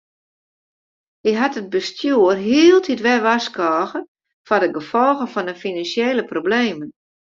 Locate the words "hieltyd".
2.47-3.03